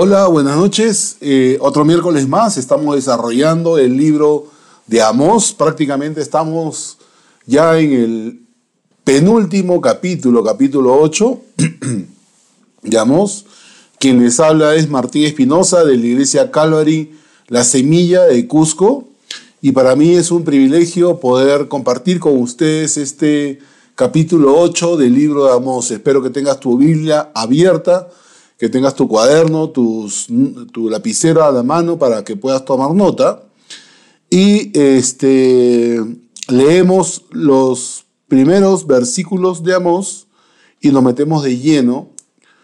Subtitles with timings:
[0.00, 1.16] Hola, buenas noches.
[1.20, 4.46] Eh, otro miércoles más estamos desarrollando el libro
[4.86, 5.52] de Amós.
[5.52, 6.98] Prácticamente estamos
[7.46, 8.42] ya en el
[9.02, 11.40] penúltimo capítulo, capítulo 8
[12.82, 13.44] de Amós.
[13.98, 17.18] Quien les habla es Martín Espinosa de la iglesia Calvary,
[17.48, 19.08] La Semilla de Cusco.
[19.60, 23.58] Y para mí es un privilegio poder compartir con ustedes este
[23.96, 25.90] capítulo 8 del libro de Amós.
[25.90, 28.06] Espero que tengas tu Biblia abierta
[28.58, 30.10] que tengas tu cuaderno, tu
[30.90, 33.44] lapicero a la mano para que puedas tomar nota.
[34.30, 36.04] Y este,
[36.48, 40.26] leemos los primeros versículos de Amós
[40.80, 42.10] y nos metemos de lleno,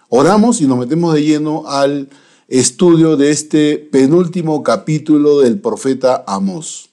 [0.08, 2.08] oramos y nos metemos de lleno al
[2.48, 6.90] estudio de este penúltimo capítulo del profeta Amós.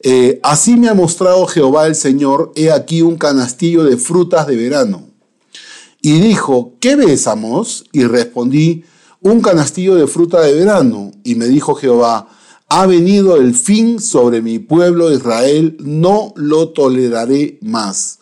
[0.00, 4.56] Eh, así me ha mostrado Jehová el Señor, he aquí un canastillo de frutas de
[4.56, 5.13] verano
[6.04, 7.86] y dijo, ¿qué besamos?
[7.90, 8.84] Y respondí,
[9.22, 11.12] un canastillo de fruta de verano.
[11.24, 12.28] Y me dijo Jehová,
[12.68, 18.18] ha venido el fin sobre mi pueblo Israel, no lo toleraré más.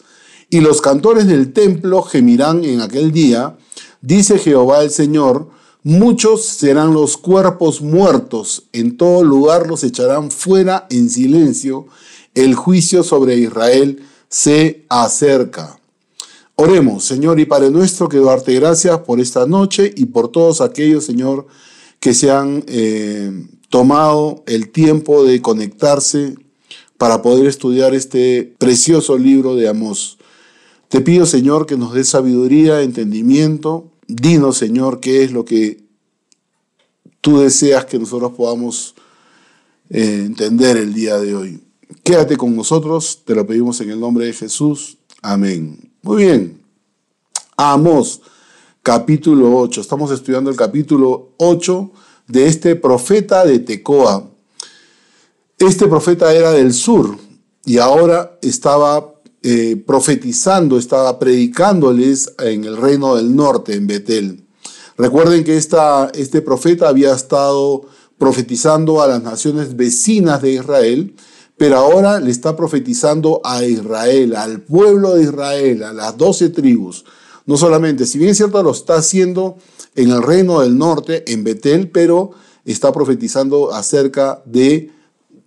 [0.48, 3.56] Y los cantores del templo gemirán en aquel día,
[4.00, 5.50] dice Jehová el Señor,
[5.82, 11.88] muchos serán los cuerpos muertos, en todo lugar los echarán fuera en silencio,
[12.36, 15.81] el juicio sobre Israel se acerca.
[16.54, 21.04] Oremos, Señor y Padre nuestro, que darte gracias por esta noche y por todos aquellos,
[21.04, 21.46] Señor,
[21.98, 26.34] que se han eh, tomado el tiempo de conectarse
[26.98, 30.18] para poder estudiar este precioso libro de Amós.
[30.88, 33.90] Te pido, Señor, que nos dé sabiduría, entendimiento.
[34.06, 35.80] Dinos, Señor, qué es lo que
[37.22, 38.94] tú deseas que nosotros podamos
[39.88, 41.60] eh, entender el día de hoy.
[42.04, 44.98] Quédate con nosotros, te lo pedimos en el nombre de Jesús.
[45.22, 45.91] Amén.
[46.04, 46.60] Muy bien.
[47.56, 48.22] Amos,
[48.82, 49.80] capítulo 8.
[49.80, 51.92] Estamos estudiando el capítulo 8
[52.26, 54.28] de este profeta de Tecoa.
[55.58, 57.16] Este profeta era del sur
[57.64, 64.44] y ahora estaba eh, profetizando, estaba predicándoles en el reino del norte, en Betel.
[64.98, 67.82] Recuerden que esta, este profeta había estado
[68.18, 71.14] profetizando a las naciones vecinas de Israel
[71.56, 77.04] pero ahora le está profetizando a Israel, al pueblo de Israel, a las doce tribus.
[77.46, 79.56] No solamente, si bien es cierto, lo está haciendo
[79.94, 82.30] en el reino del norte, en Betel, pero
[82.64, 84.90] está profetizando acerca de,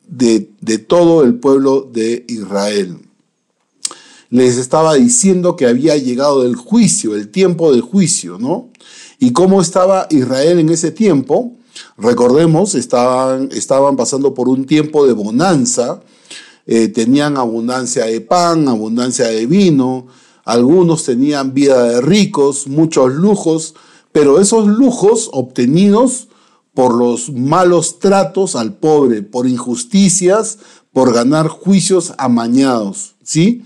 [0.08, 2.98] de, de todo el pueblo de Israel.
[4.30, 8.70] Les estaba diciendo que había llegado el juicio, el tiempo del juicio, ¿no?
[9.20, 11.54] Y cómo estaba Israel en ese tiempo,
[11.98, 16.02] Recordemos, estaban, estaban pasando por un tiempo de bonanza,
[16.68, 20.08] eh, tenían abundancia de pan, abundancia de vino,
[20.46, 23.76] algunos tenían vida de ricos, muchos lujos,
[24.12, 26.28] pero esos lujos obtenidos
[26.74, 30.60] por los malos tratos al pobre, por injusticias,
[30.94, 33.64] por ganar juicios amañados, ¿sí?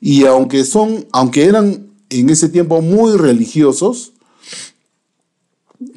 [0.00, 4.12] Y aunque son, aunque eran en ese tiempo muy religiosos,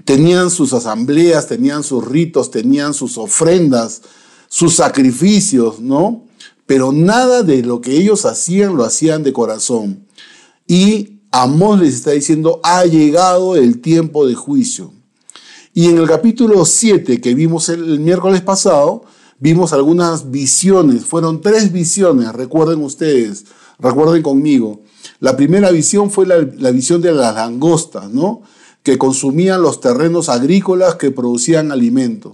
[0.06, 4.01] tenían sus asambleas, tenían sus ritos, tenían sus ofrendas,
[4.47, 6.25] sus sacrificios, ¿no?
[6.66, 10.06] Pero nada de lo que ellos hacían lo hacían de corazón.
[10.67, 14.94] Y Amós les está diciendo, ha llegado el tiempo de juicio.
[15.73, 19.03] Y en el capítulo 7 que vimos el, miércoles pasado,
[19.40, 21.06] vimos algunas visiones.
[21.06, 23.45] Fueron tres visiones, recuerden ustedes,
[23.79, 24.81] recuerden conmigo.
[25.19, 28.41] La primera visión fue la, la visión de las langostas, ¿no?
[28.83, 32.33] Que consumían los terrenos agrícolas que producían alimentos.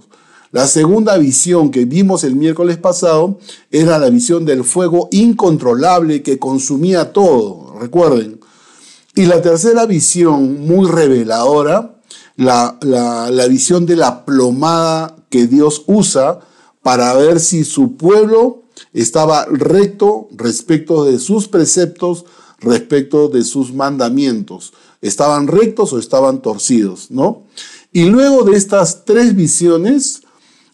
[0.52, 3.38] La segunda visión que vimos el miércoles pasado
[3.70, 8.40] era la visión del fuego incontrolable que consumía todo, recuerden.
[9.14, 11.96] Y la tercera visión, muy reveladora,
[12.38, 16.40] la, la, visión de la plomada que Dios usa
[16.82, 18.62] para ver si su pueblo
[18.94, 22.26] estaba recto respecto de sus preceptos,
[22.60, 24.72] respecto de sus mandamientos
[25.02, 27.44] estaban rectos o estaban torcidos, ¿no?
[27.92, 30.22] Y luego de estas tres visiones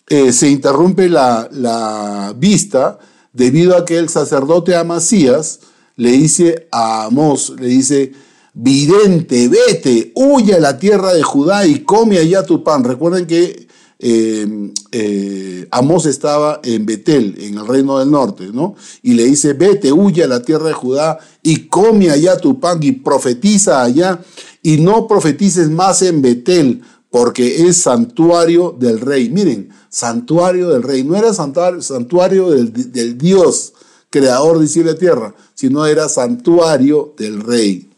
[0.09, 2.99] eh, se interrumpe la, vista
[3.31, 5.61] debido a que el sacerdote Amasías
[5.95, 8.11] le dice a Amós, le dice,
[8.53, 12.83] vidente, vete, huye a la tierra de Judá y come allá tu pan.
[12.83, 13.67] Recuerden que
[14.05, 18.75] eh, eh, Amós estaba en Betel, en el reino del norte, ¿no?
[19.01, 22.79] Y le dice, vete, huye a la tierra de Judá y come allá tu pan
[22.81, 24.19] y profetiza allá
[24.61, 29.29] y no profetices más en Betel porque es santuario del rey.
[29.29, 31.03] Miren, santuario del rey.
[31.05, 33.71] No era santuario, del, del Dios,
[34.09, 37.89] creador de cielo y tierra, sino era santuario del rey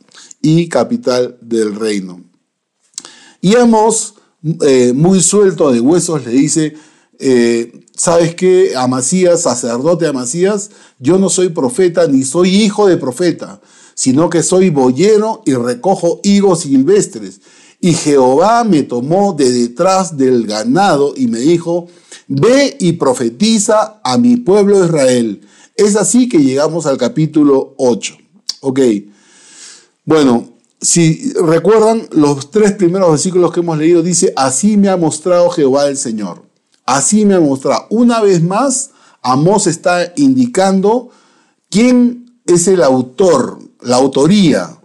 [0.41, 2.21] y capital del reino.
[3.41, 4.14] Y Amos,
[4.61, 6.75] eh, muy suelto de huesos, le dice,
[7.17, 10.69] eh, ¿sabes qué, Amasías, sacerdote Amasías?
[10.99, 13.59] Yo no soy profeta ni soy hijo de profeta,
[13.95, 17.41] sino que soy boyero y recojo higos silvestres.
[17.81, 21.87] Y Jehová me tomó de detrás del ganado y me dijo,
[22.27, 25.41] ve y profetiza a mi pueblo Israel.
[25.75, 28.15] Es así que llegamos al capítulo 8.
[28.61, 28.79] Ok.
[30.05, 30.54] Bueno,
[30.85, 35.87] si recuerdan los tres primeros versículos que hemos leído, dice, así me ha mostrado Jehová
[35.87, 36.43] el Señor.
[36.85, 37.87] Así me ha mostrado.
[37.89, 38.91] Una vez más,
[39.23, 41.09] Amós está indicando
[41.71, 44.77] quién es el autor, la autoría,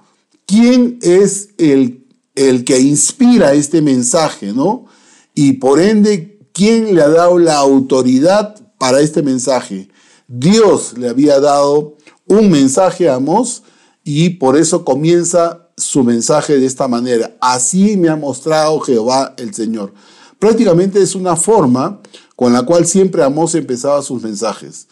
[0.47, 4.87] quién es el, el que inspira este mensaje, ¿no?
[5.35, 9.89] Y por ende, quién le ha dado la autoridad para este mensaje.
[10.27, 11.97] Dios le había dado
[12.27, 13.65] un mensaje a Amós
[14.03, 17.37] y por eso comienza su mensaje de esta manera.
[17.41, 19.93] Así me ha mostrado Jehová el Señor.
[20.39, 22.01] Prácticamente es una forma
[22.37, 24.89] con la cual siempre Amós empezaba sus mensajes.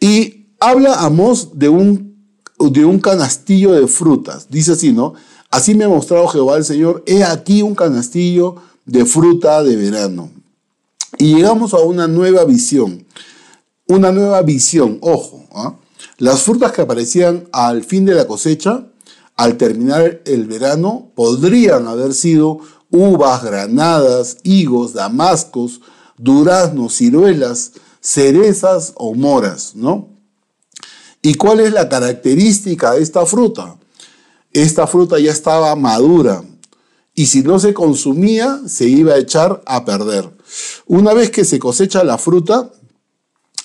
[0.00, 2.16] Y habla Amós de un,
[2.58, 4.48] de un canastillo de frutas.
[4.50, 5.14] Dice así, ¿no?
[5.50, 7.02] Así me ha mostrado Jehová el Señor.
[7.06, 10.30] He aquí un canastillo de fruta de verano.
[11.18, 13.06] Y llegamos a una nueva visión.
[13.86, 15.46] Una nueva visión, ojo.
[15.52, 15.76] ¿ah?
[16.18, 18.86] Las frutas que aparecían al fin de la cosecha
[19.36, 22.58] al terminar el verano podrían haber sido
[22.90, 25.80] uvas, granadas, higos, damascos,
[26.16, 30.08] duraznos, ciruelas, cerezas o moras, ¿no?
[31.22, 33.76] ¿Y cuál es la característica de esta fruta?
[34.52, 36.42] Esta fruta ya estaba madura
[37.14, 40.30] y si no se consumía se iba a echar a perder.
[40.86, 42.70] Una vez que se cosecha la fruta,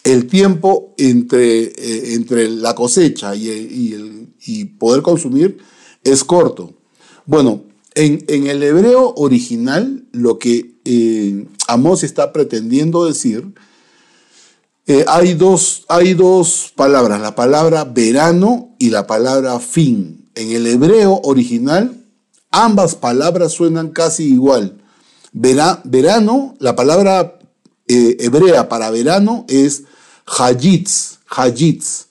[0.04, 5.60] el tiempo entre, eh, entre la cosecha y, el, poder consumir
[6.04, 6.74] es corto.
[7.26, 7.64] Bueno,
[7.94, 13.54] en, el hebreo original, lo que eh, Amos está pretendiendo decir,
[14.88, 20.30] eh, hay, dos, hay dos palabras, la palabra verano y la palabra fin.
[20.34, 22.04] En el hebreo original,
[22.50, 24.82] ambas palabras suenan casi igual.
[25.32, 27.38] verano, la palabra
[27.88, 29.84] hebrea para verano es
[30.26, 32.08] Hajitz, Hajitz.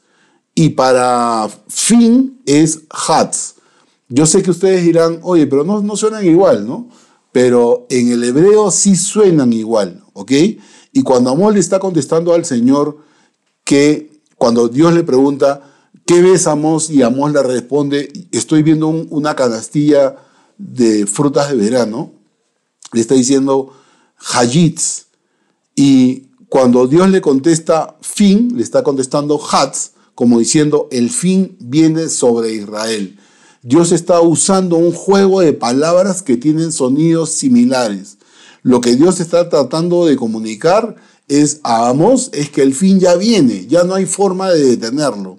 [0.55, 3.55] Y para fin es Hatz.
[4.09, 6.89] Yo sé que ustedes dirán, oye, pero no, no suenan igual, ¿no?
[7.33, 10.33] Pero en el hebreo sí suenan igual, ¿ok?
[10.93, 12.99] Y cuando Amós le está contestando al Señor
[13.65, 15.63] que cuando Dios le pregunta,
[16.05, 16.91] ¿qué ves Amós?
[16.91, 20.17] Y Amós le responde, estoy viendo una canastilla
[20.59, 22.13] de frutas de verano.
[22.93, 23.73] Le está diciendo
[24.17, 25.07] Hajitz.
[25.77, 32.09] Y cuando Dios le contesta fin, le está contestando Hatz, como diciendo el fin viene
[32.09, 33.17] sobre Israel.
[33.63, 38.19] Dios está usando un juego de palabras que tienen sonidos similares.
[38.65, 40.97] Lo que Dios está tratando de comunicar
[41.29, 45.39] es a Amos es que el fin ya viene, ya no hay forma de detenerlo.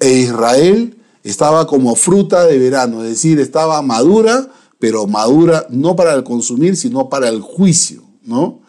[0.00, 4.48] E Israel estaba como fruta de verano, es decir, estaba madura,
[4.78, 8.63] pero madura no para el consumir, sino para el juicio, ¿no?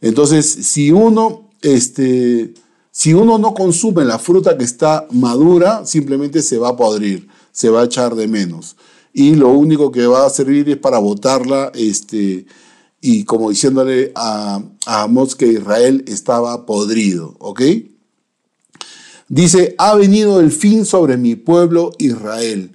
[0.00, 2.54] Entonces, si uno, este,
[2.90, 7.68] si uno no consume la fruta que está madura, simplemente se va a podrir, se
[7.70, 8.76] va a echar de menos.
[9.12, 12.46] Y lo único que va a servir es para botarla, este,
[13.00, 17.62] y como diciéndole a, a que Israel estaba podrido, ¿ok?
[19.28, 22.70] Dice, ha venido el fin sobre mi pueblo Israel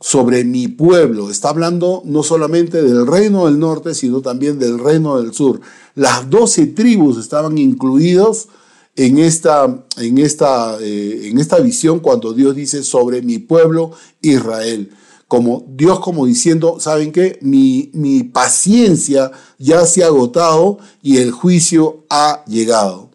[0.00, 1.30] sobre mi pueblo.
[1.30, 5.60] Está hablando no solamente del reino del norte, sino también del reino del sur.
[5.94, 8.48] Las doce tribus estaban incluidos
[8.94, 14.90] en esta, en, esta, eh, en esta visión cuando Dios dice sobre mi pueblo Israel.
[15.26, 17.38] Como Dios como diciendo, ¿saben qué?
[17.42, 23.10] Mi, mi paciencia ya se ha agotado y el juicio ha llegado.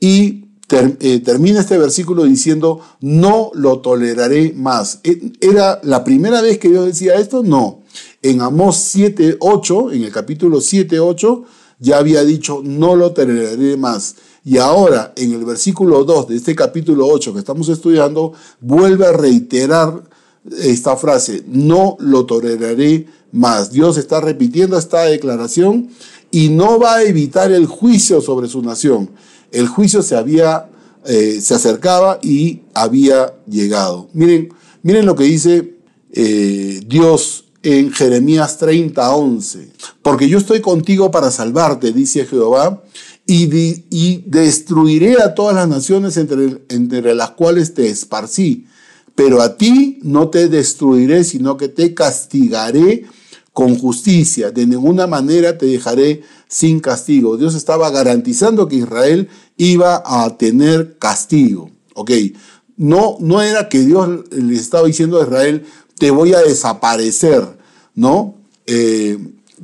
[0.00, 5.00] Y eh, termina este versículo diciendo, no lo toleraré más.
[5.02, 7.42] E, ¿Era la primera vez que Dios decía esto?
[7.42, 7.80] No.
[8.22, 11.44] En Amós 7.8, en el capítulo 7.8,
[11.80, 14.14] ya había dicho, no lo toleraré más.
[14.44, 19.12] Y ahora, en el versículo 2 de este capítulo 8 que estamos estudiando, vuelve a
[19.12, 20.02] reiterar
[20.58, 23.72] esta frase, no lo toleraré más.
[23.72, 25.90] Dios está repitiendo esta declaración
[26.30, 29.10] y no va a evitar el juicio sobre su nación
[29.52, 30.68] el juicio se había,
[31.04, 34.08] eh, se acercaba y había llegado.
[34.12, 34.52] Miren,
[34.82, 35.76] miren lo que dice
[36.12, 39.68] eh, Dios en Jeremías 30, 11.
[40.02, 42.82] Porque yo estoy contigo para salvarte, dice Jehová,
[43.26, 48.66] y, y destruiré a todas las naciones entre, entre las cuales te esparcí.
[49.14, 53.04] Pero a ti no te destruiré, sino que te castigaré
[53.52, 57.36] con justicia, de ninguna manera te dejaré sin castigo.
[57.36, 61.70] Dios estaba garantizando que Israel iba a tener castigo.
[61.94, 62.10] ¿Ok?
[62.76, 65.64] No, no era que Dios le estaba diciendo a Israel,
[65.96, 67.56] te voy a desaparecer,
[67.94, 68.34] ¿no?
[68.66, 69.18] Eh,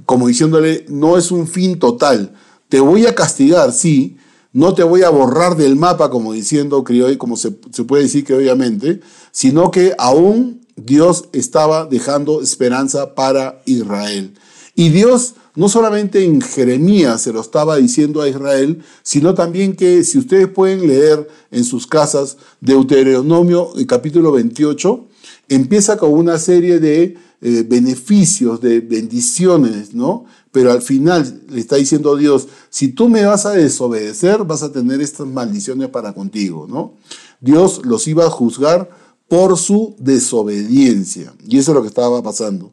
[0.05, 2.35] como diciéndole, no es un fin total.
[2.69, 4.17] Te voy a castigar, sí,
[4.53, 8.25] no te voy a borrar del mapa, como diciendo criollo, como se, se puede decir
[8.25, 9.01] que obviamente,
[9.33, 14.35] sino que aún Dios estaba dejando esperanza para Israel.
[14.75, 20.05] Y Dios no solamente en Jeremías se lo estaba diciendo a Israel, sino también que
[20.05, 25.07] si ustedes pueden leer en sus casas Deuteronomio capítulo 28,
[25.49, 30.25] empieza con una serie de eh, beneficios, de bendiciones, ¿no?
[30.53, 34.73] Pero al final le está diciendo Dios, si tú me vas a desobedecer, vas a
[34.73, 36.95] tener estas maldiciones para contigo, ¿no?
[37.41, 38.89] Dios los iba a juzgar
[39.29, 41.35] por su desobediencia.
[41.47, 42.73] Y eso es lo que estaba pasando.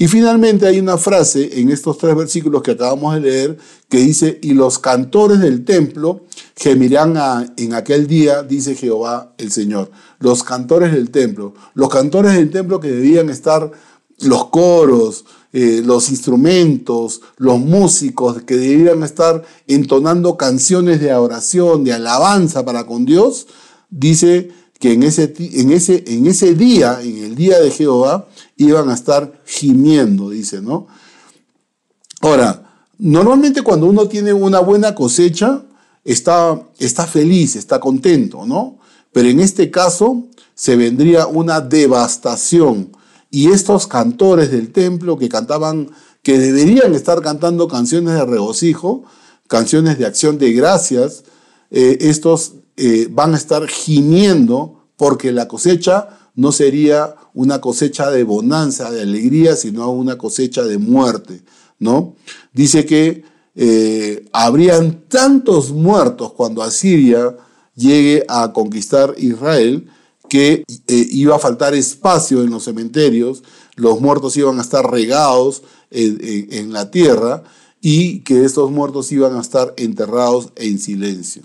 [0.00, 3.58] Y finalmente hay una frase en estos tres versículos que acabamos de leer
[3.90, 6.22] que dice, y los cantores del templo
[6.56, 9.90] gemirán en aquel día, dice Jehová el Señor.
[10.18, 13.70] Los cantores del templo, los cantores del templo que debían estar
[14.20, 21.92] los coros, eh, los instrumentos, los músicos que debían estar entonando canciones de oración, de
[21.92, 23.48] alabanza para con Dios,
[23.90, 28.26] dice que en ese, en ese, en ese día, en el día de Jehová,
[28.64, 30.86] iban a estar gimiendo, dice, ¿no?
[32.20, 32.62] Ahora,
[32.98, 35.62] normalmente cuando uno tiene una buena cosecha,
[36.04, 38.78] está, está feliz, está contento, ¿no?
[39.12, 40.24] Pero en este caso
[40.54, 42.92] se vendría una devastación.
[43.30, 45.90] Y estos cantores del templo que cantaban,
[46.22, 49.04] que deberían estar cantando canciones de regocijo,
[49.46, 51.24] canciones de acción de gracias,
[51.70, 58.24] eh, estos eh, van a estar gimiendo porque la cosecha no sería una cosecha de
[58.24, 61.42] bonanza, de alegría, sino una cosecha de muerte,
[61.78, 62.14] ¿no?
[62.52, 67.36] Dice que eh, habrían tantos muertos cuando Asiria
[67.74, 69.88] llegue a conquistar Israel
[70.28, 73.42] que eh, iba a faltar espacio en los cementerios,
[73.74, 77.42] los muertos iban a estar regados en la tierra
[77.80, 81.42] y que estos muertos iban a estar enterrados en silencio.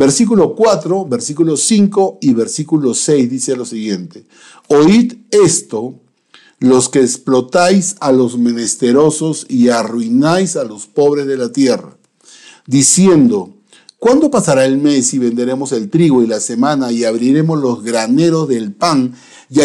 [0.00, 4.24] Versículo 4, versículo 5 y versículo 6 dice lo siguiente.
[4.66, 5.96] Oíd esto,
[6.58, 11.98] los que explotáis a los menesterosos y arruináis a los pobres de la tierra,
[12.64, 13.52] diciendo,
[13.98, 18.48] ¿cuándo pasará el mes y venderemos el trigo y la semana y abriremos los graneros
[18.48, 19.12] del pan
[19.50, 19.60] y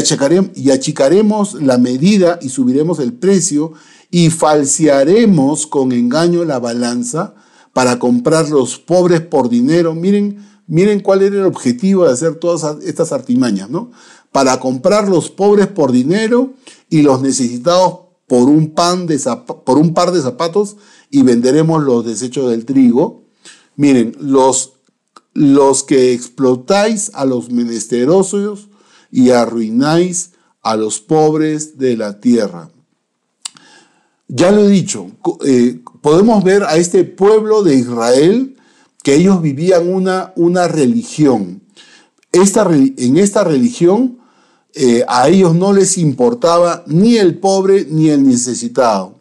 [0.55, 3.71] y achicaremos la medida y subiremos el precio
[4.11, 7.34] y falsearemos con engaño la balanza?
[7.75, 9.93] Para comprar los pobres por dinero.
[9.93, 13.91] Miren, miren cuál era el objetivo de hacer todas estas artimañas, ¿no?
[14.31, 16.53] Para comprar los pobres por dinero
[16.89, 19.19] y los necesitados por un, pan de
[19.65, 20.77] por un par de zapatos
[21.11, 23.25] y venderemos los desechos del trigo.
[23.75, 24.75] Miren, los,
[25.33, 28.69] los que explotáis a los menesterosos
[29.11, 32.69] y arruináis a los pobres de la tierra.
[34.27, 35.07] Ya lo he dicho,
[35.45, 38.55] eh, podemos ver a este pueblo de Israel
[39.03, 41.61] que ellos vivían una, una religión.
[42.31, 44.17] Esta, en esta religión
[44.73, 49.19] eh, a ellos no les importaba ni el pobre ni el necesitado.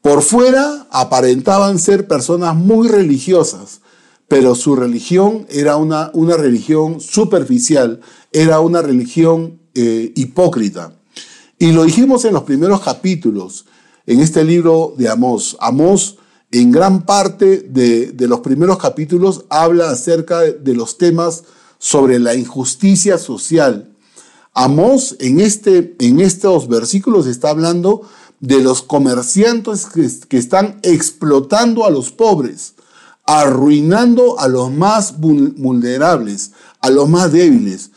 [0.00, 3.80] Por fuera aparentaban ser personas muy religiosas,
[4.28, 8.00] pero su religión era una, una religión superficial,
[8.32, 10.94] era una religión eh, hipócrita.
[11.58, 13.66] Y lo dijimos en los primeros capítulos
[14.06, 15.56] en este libro de Amós.
[15.60, 16.16] Amós,
[16.50, 21.44] en gran parte de, los primeros capítulos, habla acerca de, los temas
[21.78, 23.90] sobre la injusticia social.
[24.54, 28.02] Amós, en, este, en estos versículos, está hablando
[28.40, 32.74] de los comerciantes que, que están explotando a los pobres,
[33.24, 37.92] arruinando a los más vulnerables, a los más débiles.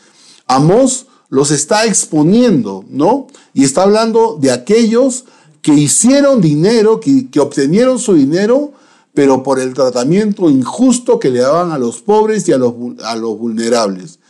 [0.46, 3.26] Amós los está exponiendo, ¿no?
[3.52, 5.24] Y está hablando de aquellos
[5.66, 8.70] que hicieron dinero, que, obtenieron su dinero,
[9.12, 13.16] pero por el tratamiento injusto que le daban a los pobres y a los, a
[13.16, 14.20] los vulnerables.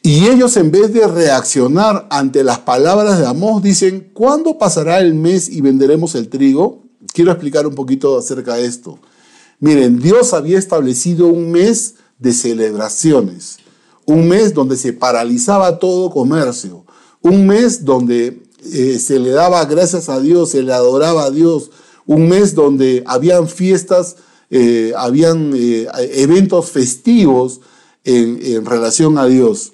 [0.00, 5.14] Y ellos en vez de reaccionar ante las palabras de Amós, dicen, ¿cuándo pasará el
[5.14, 6.84] mes y venderemos el trigo?
[7.12, 9.00] Quiero explicar un poquito acerca de esto.
[9.58, 13.56] Miren, Dios había establecido un mes de celebraciones,
[14.06, 16.84] un mes donde se paralizaba todo comercio,
[17.22, 21.70] un mes donde eh, se le daba gracias a Dios, se le adoraba a Dios,
[22.06, 24.16] un mes donde habían fiestas,
[24.50, 27.60] eh, habían eh, eventos festivos
[28.04, 29.72] en, relación a Dios,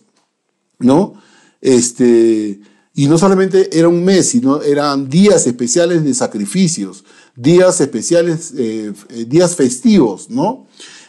[0.78, 1.14] ¿no?
[1.60, 2.60] Este,
[2.94, 7.04] Y no solamente era un mes, sino eran días especiales de sacrificios,
[7.36, 8.92] días especiales, eh,
[9.26, 10.66] días festivos, ¿no?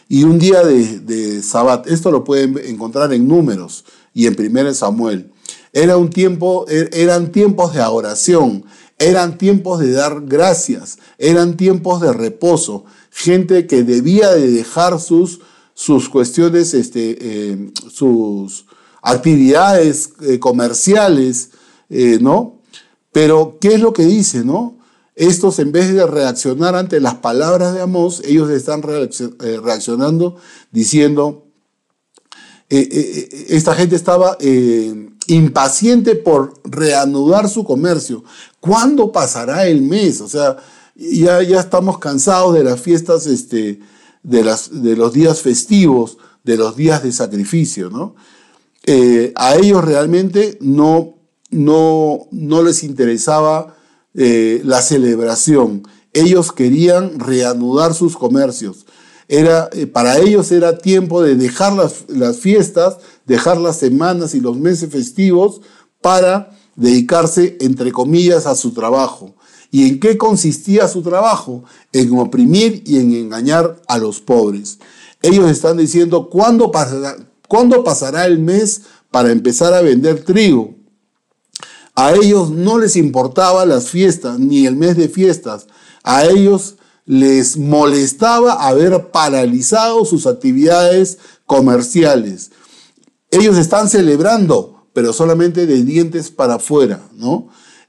[0.08, 1.86] Y un día de, de Sabbat.
[1.86, 3.84] Esto lo pueden encontrar en números
[4.14, 5.30] y en 1 Samuel.
[5.72, 8.64] Era un tiempo, er, eran tiempos de oración,
[8.98, 12.84] eran tiempos de dar gracias, eran tiempos de reposo.
[13.10, 15.40] Gente que debía de dejar sus,
[15.74, 18.66] sus cuestiones, este, eh, sus
[19.02, 21.50] actividades comerciales,
[21.88, 22.60] eh, ¿no?
[23.12, 24.78] Pero, ¿qué es lo que dice, no?
[25.16, 30.36] Estos, en vez de reaccionar ante las palabras de Amós, ellos están eh, reaccionando
[30.70, 31.49] diciendo,
[32.70, 34.38] eh, esta gente estaba
[35.26, 38.24] impaciente por reanudar su comercio.
[38.60, 40.20] ¿Cuándo pasará el mes?
[40.20, 40.56] O sea,
[40.94, 43.80] ya, ya estamos cansados de las fiestas, este,
[44.22, 48.14] de, las, de los días festivos, de los días de sacrificio, ¿no?
[49.36, 53.76] a ellos realmente no no, no les interesaba
[54.14, 55.82] eh, la celebración.
[56.12, 58.86] Ellos querían reanudar sus comercios.
[59.32, 62.96] Era, eh, para ellos era tiempo de dejar las, las fiestas,
[63.26, 65.60] dejar las semanas y los meses festivos
[66.00, 69.36] para dedicarse, entre comillas, a su trabajo.
[69.70, 71.62] ¿Y en qué consistía su trabajo?
[71.92, 74.80] En oprimir y en engañar a los pobres.
[75.22, 78.82] Ellos están diciendo, ¿cuándo pasará, ¿cuándo pasará el mes
[79.12, 80.74] para empezar a vender trigo?
[81.94, 85.68] A ellos no les importaba las fiestas ni el mes de fiestas.
[86.02, 86.78] A ellos
[87.10, 92.52] les molestaba haber paralizado sus actividades comerciales.
[93.32, 97.48] Ellos están celebrando, pero solamente de dientes para afuera, ¿no?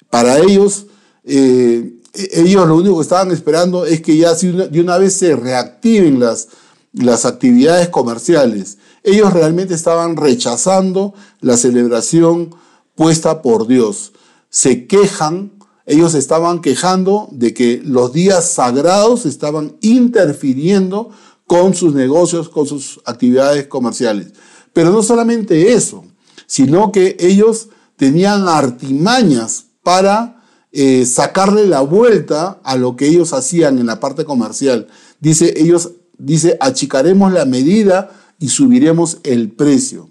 [0.09, 0.87] Para ellos,
[1.23, 1.99] eh,
[2.33, 6.47] ellos lo único que estaban esperando es que ya de una vez se reactiven las,
[6.91, 8.79] las actividades comerciales.
[9.03, 12.55] Ellos realmente estaban rechazando la celebración
[12.95, 14.13] puesta por Dios.
[14.49, 15.51] Se quejan,
[15.85, 21.09] ellos estaban quejando de que los días sagrados estaban interfiriendo
[21.47, 24.33] con sus negocios, con sus actividades comerciales.
[24.73, 26.05] Pero no solamente eso,
[26.45, 33.79] sino que ellos tenían artimañas para eh, sacarle la vuelta a lo que ellos hacían
[33.79, 34.87] en la parte comercial.
[35.19, 40.09] Dice, ellos, dice, achicaremos la medida y subiremos el precio.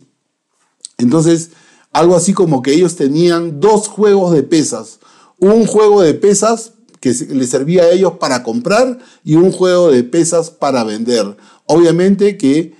[0.99, 1.51] Entonces,
[1.93, 5.00] algo así como que ellos tenían dos juegos de pesas.
[5.41, 10.05] Un juego de pesas que les servía a ellos para comprar y un juego de
[10.05, 11.37] pesas para vender.
[11.67, 12.75] Obviamente que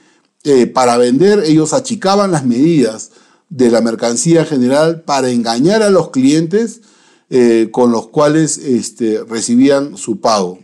[0.45, 3.11] eh, para vender ellos achicaban las medidas
[3.49, 6.83] de la mercancía general para engañar a los clientes
[7.31, 10.59] eh, con los cuales este, recibían su pago.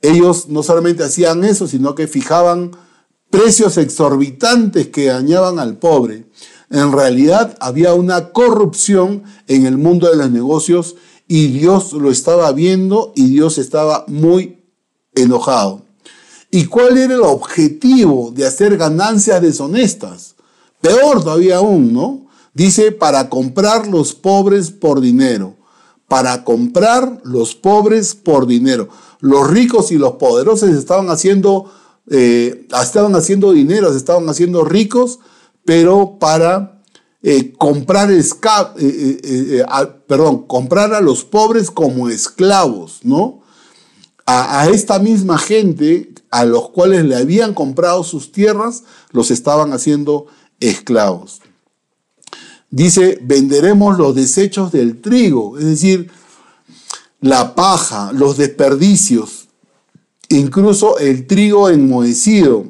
[0.00, 2.72] Ellos no solamente hacían eso, sino que fijaban
[3.30, 6.26] precios exorbitantes que dañaban al pobre.
[6.70, 10.96] En realidad había una corrupción en el mundo de los negocios
[11.28, 14.64] y Dios lo estaba viendo y Dios estaba muy
[15.14, 15.82] enojado.
[16.50, 20.34] ¿Y cuál era el objetivo de hacer ganancias deshonestas?
[20.80, 22.26] Peor todavía aún, ¿no?
[22.54, 25.54] Dice, para comprar los pobres por dinero.
[26.08, 28.88] Para comprar los pobres por dinero.
[29.20, 31.70] Los ricos y los poderosos estaban haciendo,
[32.10, 35.18] eh, estaban haciendo dinero, estaban haciendo ricos
[35.68, 36.77] pero para
[37.22, 38.22] eh, comprar, eh,
[38.78, 39.64] eh,
[40.06, 43.42] perdón, comprar a los pobres como esclavos, ¿no?
[44.24, 49.72] A, a, esta misma gente a los cuales le habían comprado sus tierras, los estaban
[49.72, 50.26] haciendo
[50.60, 51.40] esclavos.
[52.70, 56.10] Dice, venderemos los desechos del trigo, es decir,
[57.20, 59.48] la paja, los desperdicios,
[60.28, 62.66] incluso el trigo enmohecido,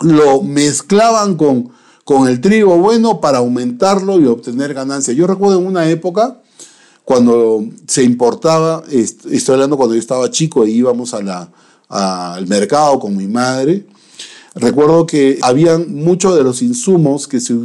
[0.00, 1.72] lo mezclaban con
[2.06, 5.16] con el trigo bueno para aumentarlo y obtener ganancias.
[5.16, 6.40] Yo recuerdo en una época
[7.04, 11.50] cuando se importaba, estoy hablando cuando yo estaba chico y íbamos a la,
[11.88, 13.86] al mercado con mi madre,
[14.54, 17.56] recuerdo que habían muchos de los insumos que se,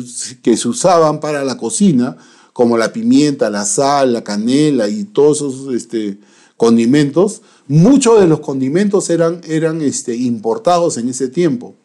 [0.41, 2.17] que se usaban para la cocina,
[2.51, 6.17] como la pimienta, la sal, la canela y todos esos este,
[6.57, 11.75] condimentos, muchos de los condimentos eran, eran este, importados en ese tiempo.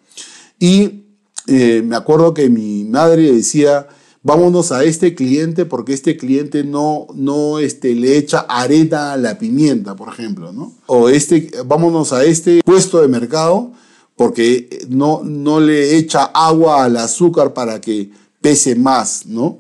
[0.59, 1.03] Y
[1.47, 3.89] eh, me acuerdo que mi madre decía,
[4.23, 9.39] vámonos a este cliente porque este cliente no, no este, le echa arena a la
[9.39, 10.75] pimienta, por ejemplo, ¿no?
[10.87, 13.71] O este, vámonos a este puesto de mercado
[14.17, 19.59] porque no, no le echa agua al azúcar para que pese más, ¿no?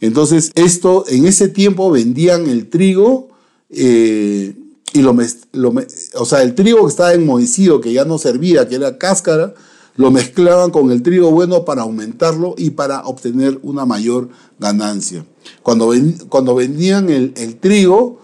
[0.00, 3.28] Entonces, esto, en ese tiempo vendían el trigo
[3.70, 4.54] eh,
[4.92, 5.16] y lo,
[5.52, 5.74] lo,
[6.14, 9.54] o sea, el trigo que estaba enmohecido, que ya no servía, que era cáscara,
[9.98, 14.28] lo mezclaban con el trigo bueno para aumentarlo y para obtener una mayor
[14.60, 15.26] ganancia.
[15.64, 15.92] Cuando,
[16.28, 18.20] cuando vendían el, el, trigo,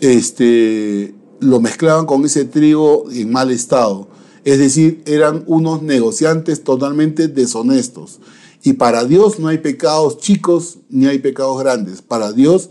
[0.00, 4.08] este, lo mezclaban con ese trigo en mal estado.
[4.46, 8.18] Es decir, eran unos negociantes totalmente deshonestos.
[8.62, 12.00] Y para Dios no hay pecados chicos ni hay pecados grandes.
[12.00, 12.70] Para Dios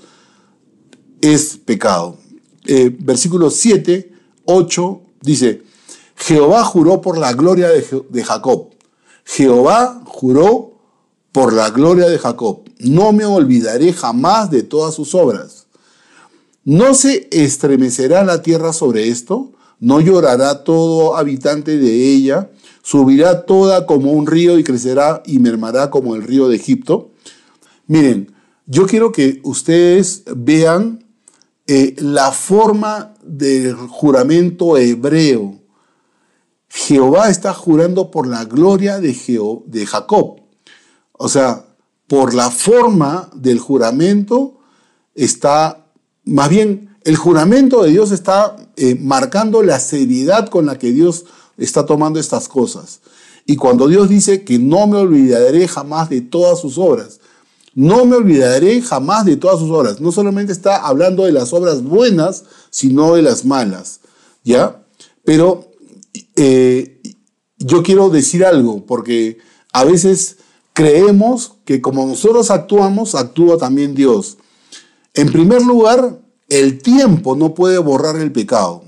[1.21, 2.17] es pecado.
[2.65, 4.11] Eh, versículo 7,
[4.45, 5.68] 8 dice,
[6.19, 8.69] Jehová juró por la gloria de, Jacob.
[9.25, 10.73] Jehová juró
[11.31, 12.61] por la gloria de Jacob.
[12.79, 15.67] No me olvidaré jamás de todas sus obras.
[16.65, 19.53] ¿No se estremecerá la tierra sobre esto?
[19.79, 22.51] ¿No llorará todo habitante de ella?
[22.83, 27.11] ¿Subirá toda como un río y crecerá y mermará como el río de Egipto?
[27.87, 28.33] Miren,
[28.65, 31.05] yo quiero que ustedes vean
[31.65, 35.58] eh, la forma del juramento hebreo.
[36.69, 39.15] Jehová está jurando por la gloria de,
[39.65, 40.41] de Jacob.
[41.13, 41.65] O sea,
[42.07, 44.59] por la forma del juramento
[45.15, 45.85] está,
[46.23, 51.25] más bien, el juramento de Dios está eh, marcando la seriedad con la que Dios
[51.57, 53.01] está tomando estas cosas.
[53.45, 57.19] Y cuando Dios dice que no me olvidaré jamás de todas sus obras,
[57.73, 60.01] no me olvidaré jamás de todas sus obras.
[60.01, 64.01] No solamente está hablando de las obras buenas, sino de las malas.
[64.43, 64.83] ¿Ya?
[65.23, 65.68] Pero
[66.41, 67.01] eh,
[67.57, 69.39] yo quiero decir algo, porque
[69.73, 70.37] a veces
[70.71, 74.37] creemos que como nosotros actuamos, actúa también Dios.
[75.13, 78.83] En primer lugar, el tiempo no puede borrar el pecado.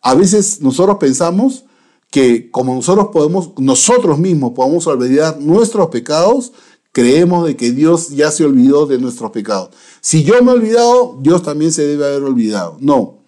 [0.00, 1.64] A veces nosotros pensamos
[2.10, 6.52] que como nosotros podemos, nosotros mismos podemos olvidar nuestros pecados,
[6.92, 9.68] creemos de que Dios ya se olvidó de nuestros pecados.
[10.00, 12.78] Si yo me he olvidado, Dios también se debe haber olvidado.
[12.80, 13.18] No.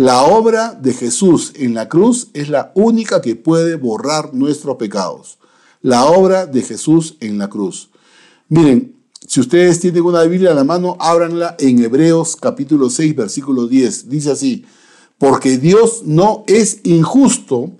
[0.00, 5.36] La obra de Jesús en la cruz es la única que puede borrar nuestros pecados.
[5.82, 7.90] La obra de Jesús en la cruz.
[8.48, 8.96] Miren,
[9.28, 14.08] si ustedes tienen una Biblia en la mano, ábranla en Hebreos capítulo 6, versículo 10.
[14.08, 14.64] Dice así,
[15.18, 17.70] porque Dios no es injusto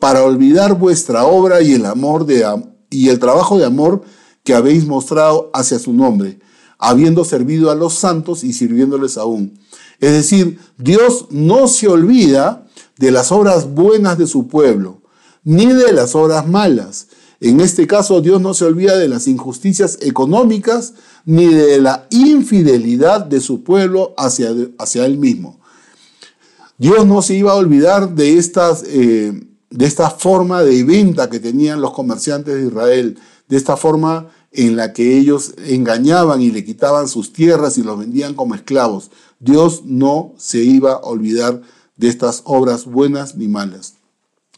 [0.00, 2.44] para olvidar vuestra obra y el amor de,
[2.90, 4.02] y el trabajo de amor
[4.42, 6.40] que habéis mostrado hacia su nombre,
[6.76, 9.56] habiendo servido a los santos y sirviéndoles aún.
[10.00, 12.66] Es decir, Dios no se olvida
[12.98, 15.00] de las obras buenas de su pueblo,
[15.44, 17.08] ni de las obras malas.
[17.40, 23.24] En este caso, Dios no se olvida de las injusticias económicas ni de la infidelidad
[23.24, 25.58] de su pueblo hacia, hacia él mismo.
[26.78, 29.32] Dios no se iba a olvidar de, estas, eh,
[29.70, 34.76] de esta forma de venta que tenían los comerciantes de Israel, de esta forma en
[34.76, 39.10] la que ellos engañaban y le quitaban sus tierras y los vendían como esclavos.
[39.40, 41.62] Dios no se iba a olvidar
[41.96, 43.94] de estas obras buenas ni malas.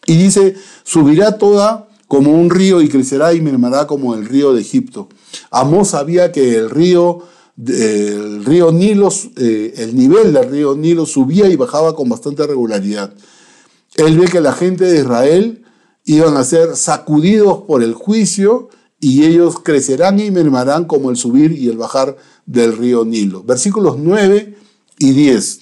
[0.07, 4.61] Y dice, subirá toda como un río y crecerá y mermará como el río de
[4.61, 5.09] Egipto.
[5.51, 7.23] Amós sabía que el río,
[7.57, 13.15] el río Nilo, eh, el nivel del río Nilo subía y bajaba con bastante regularidad.
[13.97, 15.65] Él ve que la gente de Israel
[16.05, 21.53] iban a ser sacudidos por el juicio y ellos crecerán y mermarán como el subir
[21.53, 23.43] y el bajar del río Nilo.
[23.45, 24.57] Versículos 9
[25.01, 25.61] y 10.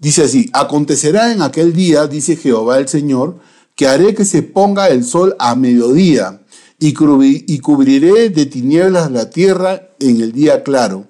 [0.00, 3.38] Dice así, acontecerá en aquel día, dice Jehová el Señor,
[3.76, 6.40] que haré que se ponga el sol a mediodía
[6.80, 11.06] y, cubriré de tinieblas la tierra en el día claro.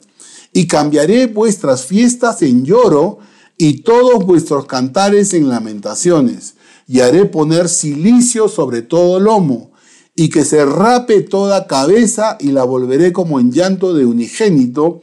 [0.53, 3.21] Y cambiaré vuestras fiestas en lloro
[3.57, 6.57] y todos vuestros cantares en lamentaciones.
[6.87, 9.73] Y haré poner silicio sobre todo lomo
[10.15, 15.01] y que se rape toda cabeza y la volveré como en llanto de unigénito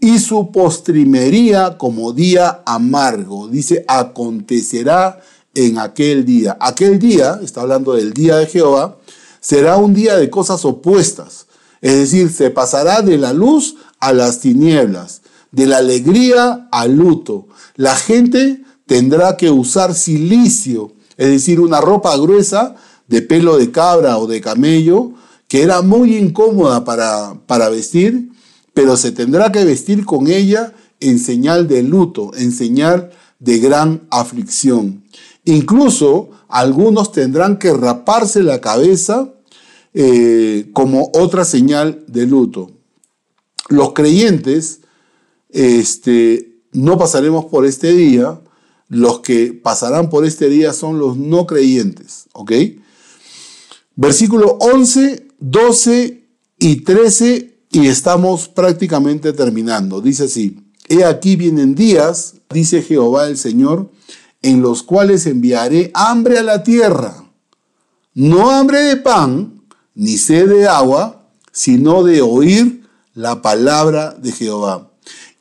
[0.00, 3.48] y su postrimería como día amargo.
[3.48, 5.20] Dice, acontecerá
[5.54, 6.56] en aquel día.
[6.60, 8.98] Aquel día, está hablando del día de Jehová,
[9.40, 11.46] será un día de cosas opuestas.
[11.82, 17.48] Es decir, se pasará de la luz a las tinieblas, de la alegría al luto.
[17.76, 22.74] La gente tendrá que usar silicio, es decir, una ropa gruesa
[23.06, 25.12] de pelo de cabra o de camello,
[25.48, 28.29] que era muy incómoda para, para vestir,
[28.74, 34.06] pero se tendrá que vestir con ella en señal de luto, en señal de gran
[34.10, 35.04] aflicción.
[35.44, 39.32] Incluso algunos tendrán que raparse la cabeza
[39.94, 42.70] eh, como otra señal de luto.
[43.68, 44.80] Los creyentes
[45.48, 48.40] este, no pasaremos por este día,
[48.88, 52.52] los que pasarán por este día son los no creyentes, ¿ok?
[53.96, 56.24] Versículo 11, 12
[56.58, 60.00] y 13 y estamos prácticamente terminando.
[60.00, 63.90] Dice así, He aquí vienen días, dice Jehová el Señor,
[64.42, 67.24] en los cuales enviaré hambre a la tierra.
[68.12, 69.62] no hambre de pan,
[69.94, 74.89] ni sed de agua, sino de oír la palabra de Jehová.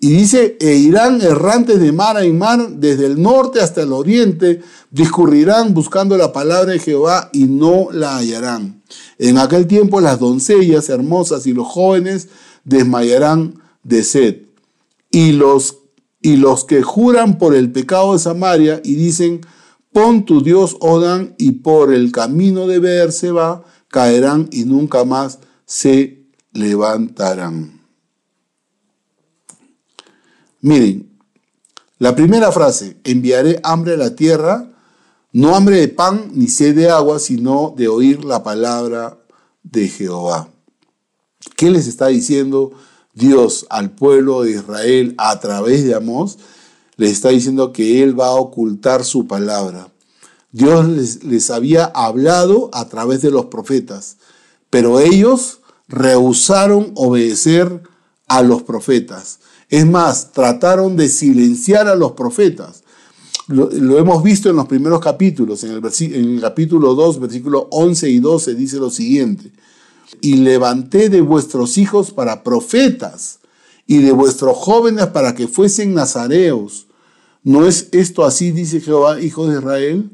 [0.02, 4.62] Y dice, e irán errantes de mar en mar, desde el norte hasta el oriente,
[4.92, 8.82] discurrirán buscando la palabra de Jehová y no la hallarán.
[9.18, 12.30] En aquel tiempo las doncellas hermosas y los jóvenes
[12.64, 14.36] desmayarán de sed.
[15.12, 15.80] Y los,
[16.22, 19.42] y los que juran por el pecado de Samaria y dicen,
[19.92, 26.24] pon tu Dios Odán y por el camino de va caerán y nunca más se
[26.54, 27.79] levantarán.
[30.62, 31.10] Miren,
[32.00, 34.70] la primera frase, enviaré hambre a la tierra,
[35.32, 39.18] no hambre de pan ni sed de agua, sino de oír la palabra
[39.64, 40.50] de Jehová.
[41.56, 42.72] ¿Qué les está diciendo
[43.14, 46.38] Dios al pueblo de Israel a través de Amós?
[46.98, 49.90] Les está diciendo que Él va a ocultar su palabra.
[50.52, 54.18] Dios les, les había hablado a través de los profetas,
[54.70, 57.84] pero ellos rehusaron obedecer
[58.28, 59.40] a los profetas.
[59.70, 62.84] Es más, trataron de silenciar a los profetas.
[63.48, 65.64] Lo, hemos visto en los primeros capítulos.
[65.64, 69.52] En el, en el capítulo 2, versículo 11 y 12 dice lo siguiente.
[70.22, 73.40] Y levanté de vuestros hijos para profetas
[73.86, 76.88] y de vuestros jóvenes para que fuesen nazareos.
[77.44, 80.12] ¿No es esto así, dice Jehová, hijo de Israel?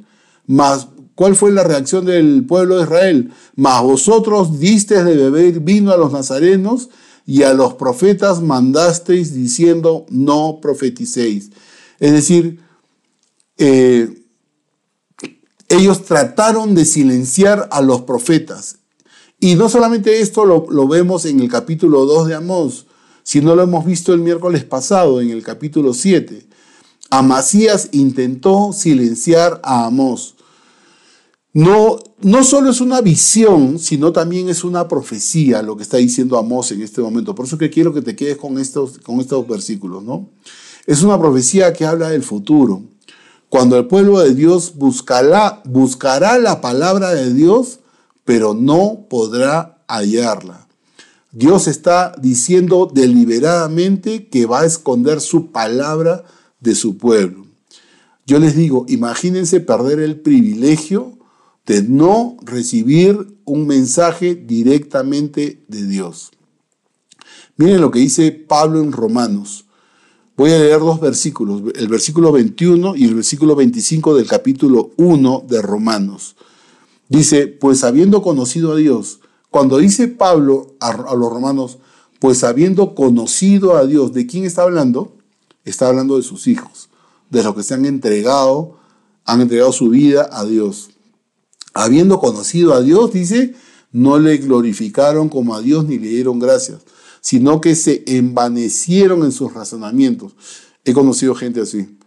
[0.48, 3.32] Mas, ¿cuál fue la reacción del pueblo de Israel?
[3.56, 6.90] Mas vosotros disteis de beber vino a los nazarenos
[7.26, 11.52] y a los profetas mandasteis diciendo, no profeticéis.
[12.00, 12.60] Es decir,
[13.58, 14.24] eh,
[15.70, 18.78] ellos trataron de silenciar a los profetas.
[19.40, 22.86] Y no solamente esto lo, lo, vemos en el capítulo 2 de Amós,
[23.24, 26.46] sino lo hemos visto el miércoles pasado en el capítulo 7.
[27.10, 30.36] Amasías intentó silenciar a Amós
[31.56, 36.38] no, no solo es una visión, sino también es una profecía lo que está diciendo
[36.38, 37.36] Amós en este momento.
[37.36, 40.30] Por eso que quiero que te quedes con estos, con estos versículos, ¿no?
[40.86, 42.84] Es una profecía que habla del futuro.
[43.50, 47.80] Cuando el pueblo de Dios buscará, buscará la palabra de Dios,
[48.24, 50.68] pero no podrá hallarla.
[51.32, 56.24] Dios está diciendo deliberadamente que va a esconder su palabra
[56.60, 57.46] de su pueblo.
[58.26, 61.15] Yo les digo, imagínense perder el privilegio
[61.66, 66.32] de no recibir un mensaje directamente de Dios.
[67.58, 69.66] Miren lo que dice Pablo en Romanos.
[70.38, 75.46] Voy a leer dos versículos, el versículo 21 y el versículo 25 del capítulo 1
[75.48, 76.36] de Romanos.
[77.08, 81.78] Dice, pues habiendo conocido a Dios, cuando dice Pablo a, los romanos,
[82.20, 85.16] pues habiendo conocido a Dios, ¿de quién está hablando?
[85.64, 86.90] Está hablando de sus hijos,
[87.30, 88.78] de los que se han entregado,
[89.24, 90.90] han entregado su vida a Dios
[91.76, 93.54] habiendo conocido a Dios, dice,
[93.92, 96.80] no le glorificaron como a Dios ni le dieron gracias,
[97.20, 100.34] sino que se envanecieron en sus razonamientos.
[100.86, 101.98] He conocido gente así.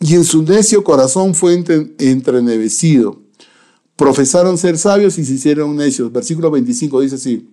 [0.00, 1.64] Y en su necio corazón fue
[1.98, 3.20] entrenevecido.
[3.96, 6.12] Profesaron ser sabios y se hicieron necios.
[6.12, 7.48] Versículo 25 dice así.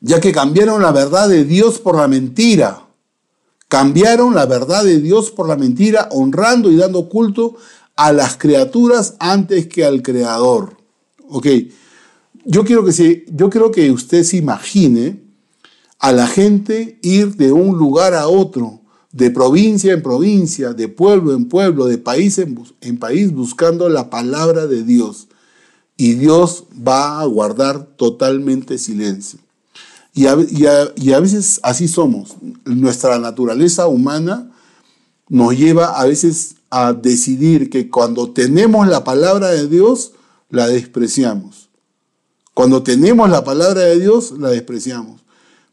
[0.00, 2.86] Ya que cambiaron la verdad de Dios por la mentira.
[3.68, 7.56] Cambiaron la verdad de Dios por la mentira, honrando y dando culto
[7.96, 10.76] a las criaturas antes que al creador.
[11.28, 11.46] Ok,
[12.44, 15.22] yo quiero que, se, yo que usted se imagine
[15.98, 18.80] a la gente ir de un lugar a otro,
[19.12, 24.66] de provincia en provincia, de pueblo en pueblo, de país en, país, buscando la palabra
[24.66, 25.28] de Dios.
[25.96, 29.40] Y Dios va a guardar totalmente silencio.
[30.12, 30.34] Y a,
[31.20, 32.36] veces así somos.
[32.64, 34.52] Nuestra naturaleza humana
[35.28, 40.12] nos lleva a veces a decidir que cuando tenemos la palabra de Dios,
[40.50, 41.70] la despreciamos.
[42.54, 45.24] Cuando tenemos la palabra de Dios, la despreciamos.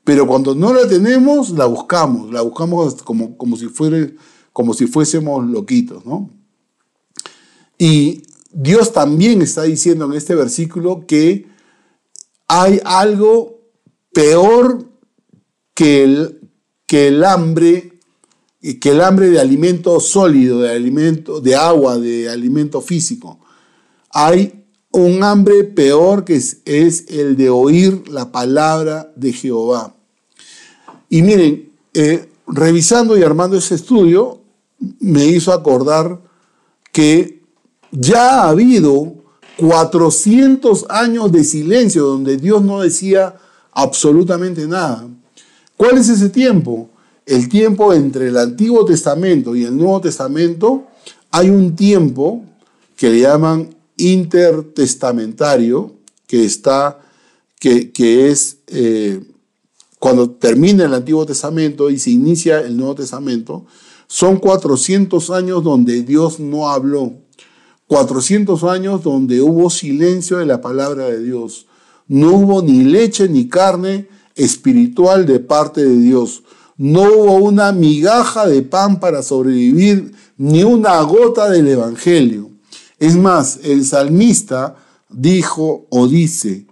[0.04, 2.32] Pero cuando no la tenemos, la buscamos.
[2.32, 4.06] La buscamos como, como, si, fuera,
[4.52, 6.30] como si fuésemos loquitos, ¿no?
[7.78, 11.48] Y Dios también está diciendo en este versículo que
[12.48, 13.62] hay algo
[14.14, 14.90] peor
[15.74, 16.50] que el,
[16.86, 17.93] que el hambre
[18.80, 23.40] que el hambre de alimento sólido, de alimento, de agua, de alimento físico.
[24.10, 29.94] Hay un hambre peor que es, el de oír la palabra de Jehová.
[31.10, 34.40] Y miren, eh, revisando y armando ese estudio,
[35.00, 36.22] me hizo acordar
[36.92, 37.42] que
[37.92, 39.16] ya ha habido
[39.58, 43.36] 400 años de silencio donde Dios no decía
[43.72, 45.08] absolutamente nada.
[45.76, 46.90] ¿Cuál es ese tiempo?
[47.26, 50.88] El tiempo entre el Antiguo Testamento y el Nuevo Testamento,
[51.32, 52.44] hay un tiempo
[52.96, 55.94] que le llaman intertestamentario
[56.28, 57.00] que está,
[57.60, 59.22] que, que es eh,
[60.00, 63.66] cuando termina el Antiguo Testamento y se inicia el Nuevo Testamento,
[64.08, 67.14] son 400 años donde Dios no habló,
[67.88, 71.68] 400 años donde hubo silencio de la palabra de Dios.
[72.08, 76.44] No hubo ni leche ni carne espiritual de parte de Dios.
[76.78, 82.50] No hubo una migaja de pan para sobrevivir, ni una gota del Evangelio.
[83.00, 84.76] Es más, el salmista
[85.10, 86.66] dijo o dice,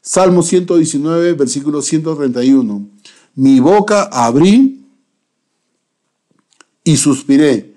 [0.00, 2.88] Salmo 119, versículo 131,
[3.34, 4.84] mi boca abrí
[6.84, 7.74] y suspiré,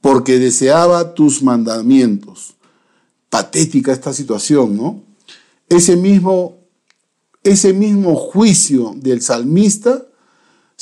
[0.00, 2.54] porque deseaba tus mandamientos.
[3.30, 5.02] Patética esta situación, ¿no?
[5.68, 6.58] Ese mismo,
[7.42, 10.06] ese mismo juicio del salmista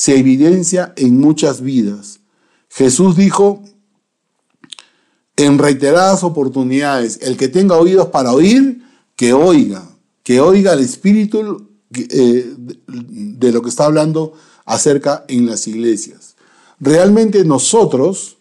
[0.00, 2.20] se evidencia en muchas vidas.
[2.70, 3.62] Jesús dijo
[5.36, 8.82] en reiteradas oportunidades, el que tenga oídos para oír,
[9.14, 9.86] que oiga,
[10.22, 14.32] que oiga el espíritu eh, de lo que está hablando
[14.64, 16.34] acerca en las iglesias.
[16.78, 18.38] Realmente nosotros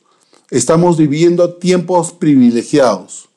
[0.52, 3.28] estamos viviendo tiempos privilegiados.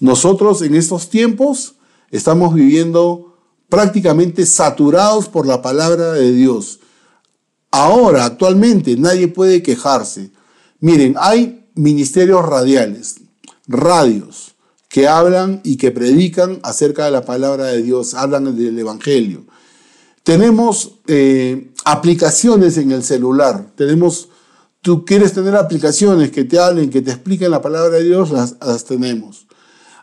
[0.00, 1.76] Nosotros en estos tiempos
[2.10, 3.36] estamos viviendo
[3.68, 6.80] prácticamente saturados por la palabra de Dios.
[7.72, 10.30] Ahora, actualmente, nadie puede quejarse.
[10.78, 13.16] Miren, hay ministerios radiales,
[13.66, 14.54] radios,
[14.92, 19.46] que hablan y que predican acerca de la palabra de Dios, hablan del Evangelio.
[20.22, 24.28] Tenemos eh, aplicaciones en el celular, tenemos,
[24.82, 28.84] tú quieres tener aplicaciones que te hablen, que te expliquen la palabra de Dios, las,
[28.84, 29.46] tenemos.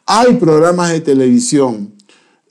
[0.07, 1.93] Hay programas de televisión,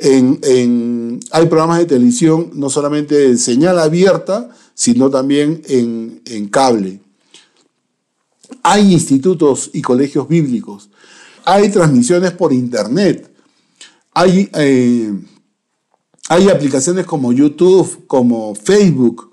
[0.00, 4.48] hay programas de televisión no solamente de señal abierta,
[4.79, 7.01] sino también en, cable.
[8.62, 10.88] Hay institutos y colegios bíblicos.
[11.45, 13.29] Hay transmisiones por internet.
[14.14, 15.12] Hay, eh,
[16.29, 19.33] hay aplicaciones como YouTube, como Facebook.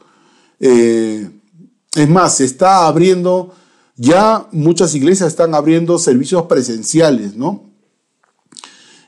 [0.59, 1.29] Eh,
[1.93, 3.53] es más, se está abriendo,
[3.97, 7.69] ya muchas iglesias están abriendo servicios presenciales, ¿no?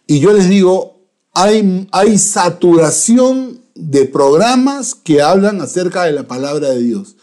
[0.05, 0.99] Y yo les digo,
[1.33, 7.15] hay, hay saturación de programas que hablan acerca de la palabra de Dios.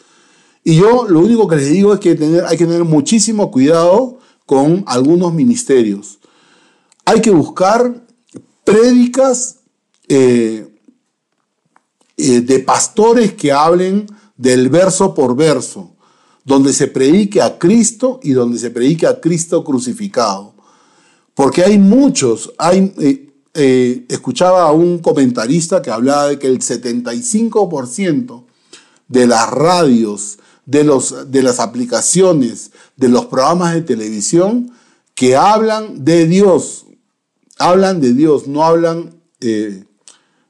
[0.63, 2.11] Y yo lo único que les digo es que
[2.47, 6.19] hay que tener muchísimo cuidado con algunos ministerios.
[7.05, 8.03] Hay que buscar
[8.65, 9.59] prédicas
[10.09, 10.67] eh,
[12.17, 15.95] eh, de pastores que hablen del verso por verso,
[16.45, 20.55] donde se predique a Cristo y donde se predique a Cristo crucificado.
[21.35, 23.24] Porque hay muchos, hay, eh,
[23.55, 28.45] eh, escuchaba a un comentarista que hablaba de que el 75%
[29.09, 34.73] de las radios, de, los, de las aplicaciones, de los programas de televisión
[35.15, 36.87] que hablan de Dios,
[37.59, 39.85] hablan de Dios, no hablan, eh,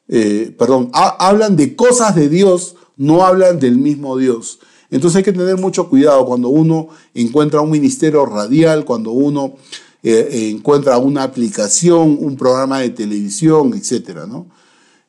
[0.08, 4.60] eh, perdón, hablan de cosas de Dios, no hablan del mismo Dios.
[4.90, 9.56] Entonces hay que tener mucho cuidado cuando uno encuentra un ministerio radial, cuando uno
[10.06, 14.18] eh, encuentra una aplicación, un programa de televisión, etc.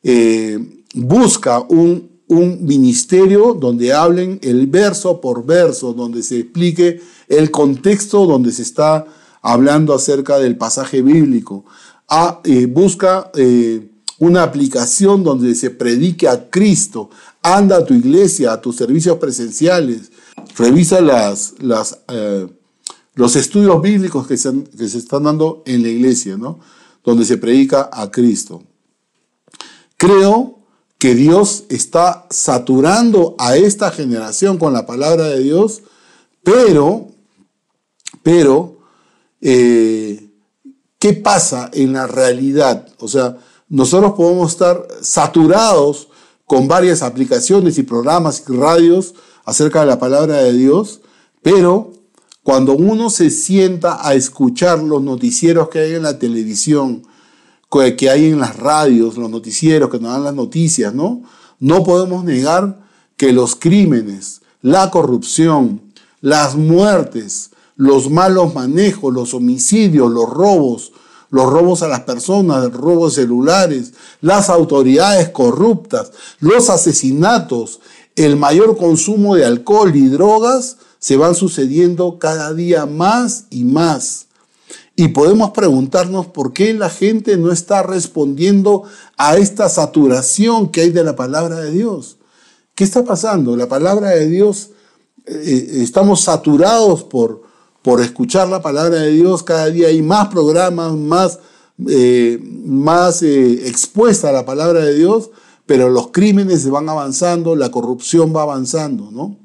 [0.02, 0.58] Eh,
[0.94, 8.26] busca un, un ministerio donde hablen el verso por verso, donde se explique el contexto
[8.26, 9.06] donde se está
[9.42, 11.66] hablando acerca del pasaje bíblico.
[12.08, 13.32] Ah, eh, busca
[14.20, 17.10] una aplicación donde se predique a Cristo.
[17.44, 20.10] Anda a tu iglesia, a tus servicios presenciales.
[20.58, 22.00] Revisa las, las
[23.16, 26.60] los estudios bíblicos que se, están dando en la iglesia, ¿no?
[27.04, 28.64] donde se predica a Cristo.
[29.98, 30.60] Creo
[30.98, 35.84] que Dios está saturando a esta generación con la palabra de Dios,
[36.44, 37.08] pero,
[38.22, 38.80] pero,
[39.42, 40.30] eh,
[41.00, 42.88] ¿qué pasa en la realidad?
[43.00, 43.38] O sea,
[43.70, 46.10] nosotros podemos estar saturados
[46.46, 51.02] con varias aplicaciones y programas y radios acerca de la palabra de Dios,
[51.42, 51.95] pero
[52.46, 57.02] cuando uno se sienta a escuchar los noticieros que hay en la televisión,
[57.98, 61.24] que hay en las radios, los noticieros que nos dan las noticias, ¿no?
[61.60, 62.78] No podemos negar
[63.18, 65.82] que los crímenes, la corrupción,
[66.22, 70.92] las muertes, los malos manejos, los homicidios, los robos,
[71.32, 76.12] los robos a las personas, los robos celulares, las autoridades corruptas,
[76.42, 77.80] los asesinatos,
[78.16, 84.26] el mayor consumo de alcohol y drogas se van sucediendo cada día más y más.
[84.96, 88.82] Y podemos preguntarnos por qué la gente no está respondiendo
[89.16, 92.18] a esta saturación que hay de la palabra de Dios.
[92.74, 93.56] ¿Qué está pasando?
[93.56, 94.72] La palabra de Dios,
[95.28, 97.44] eh, estamos saturados por,
[97.84, 101.38] por escuchar la palabra de Dios, cada día hay más programas, más,
[101.88, 105.30] eh, más eh, expuesta a la palabra de Dios,
[105.68, 109.45] pero los crímenes se van avanzando, la corrupción va avanzando, ¿no?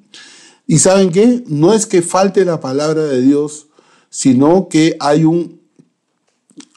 [0.71, 1.43] Y saben qué?
[1.49, 3.67] No es que falte la palabra de Dios,
[4.09, 5.61] sino que hay un,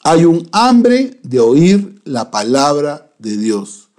[0.04, 3.90] hay un hambre de oír la palabra de Dios.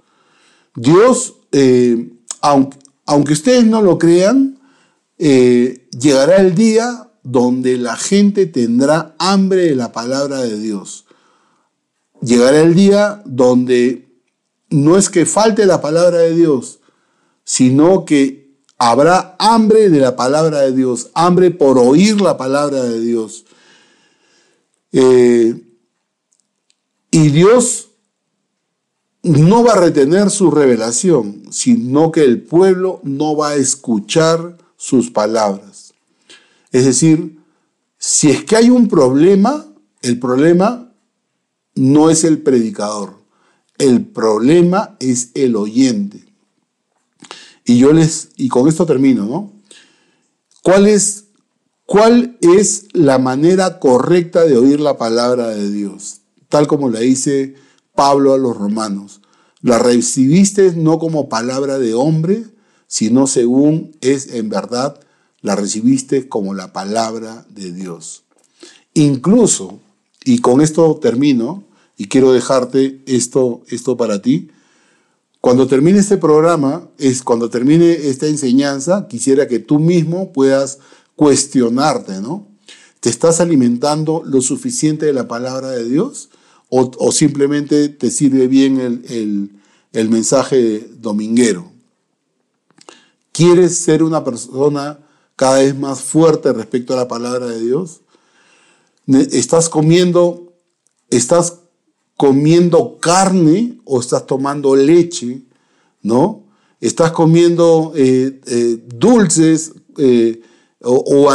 [0.75, 4.59] Dios, eh, aunque, aunque, ustedes no lo crean,
[5.17, 11.05] eh, llegará el día donde la gente tendrá hambre de la palabra de Dios.
[12.21, 14.09] Llegará el día donde
[14.69, 16.81] no es que falte la palabra de Dios,
[17.45, 18.44] sino que
[18.77, 23.45] habrá hambre de la palabra de Dios, hambre por oír la palabra de Dios.
[24.91, 25.61] Eh,
[27.11, 27.89] y Dios
[29.23, 35.09] no va a retener su revelación, sino que el pueblo no va a escuchar sus
[35.09, 35.93] palabras.
[36.71, 37.39] Es decir,
[37.97, 39.65] si es que hay un problema,
[40.01, 40.93] el problema
[41.73, 43.15] no es el predicador,
[43.77, 46.34] el problema es el oyente.
[47.65, 49.51] Y yo les, y con esto termino, ¿no?
[50.61, 51.25] ¿Cuál es,
[51.85, 56.21] cuál es la manera correcta de oír la palabra de Dios?
[56.49, 57.55] Tal como la dice
[57.95, 59.21] Pablo a los romanos.
[59.61, 62.45] La recibiste no como palabra de hombre,
[62.87, 64.99] sino según es en verdad,
[65.41, 68.23] la recibiste como la palabra de Dios.
[68.93, 69.79] Incluso,
[70.23, 71.63] y con esto termino,
[71.97, 74.49] y quiero dejarte esto, esto para ti,
[75.45, 80.79] cuando termine este programa, es cuando termine esta enseñanza, quisiera que tú mismo puedas
[81.15, 82.47] cuestionarte, ¿no?
[82.99, 86.29] ¿Te estás alimentando lo suficiente de la palabra de Dios?
[86.69, 89.51] ¿O, simplemente te sirve bien el,
[89.93, 91.71] el mensaje dominguero?
[93.31, 94.97] ¿Quieres ser una persona
[95.35, 98.01] cada vez más fuerte respecto a la palabra de Dios?
[99.05, 100.55] ¿Estás comiendo,
[101.11, 101.59] estás
[102.17, 105.41] comiendo carne o estás tomando leche,
[106.01, 106.43] ¿no?
[106.79, 110.41] Estás comiendo eh, eh, dulces eh,
[110.81, 111.29] o, o